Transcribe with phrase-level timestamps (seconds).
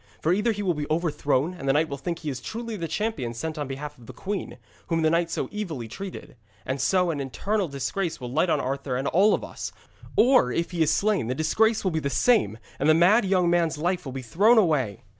[0.19, 2.87] For either he will be overthrown, and the knight will think he is truly the
[2.87, 6.35] champion sent on behalf of the queen, whom the knight so evilly treated,
[6.65, 9.71] and so an eternal disgrace will light on Arthur and all of us;
[10.15, 13.47] or, if he is slain, the disgrace will be the same, and the mad young
[13.47, 15.03] man's life will be thrown away.'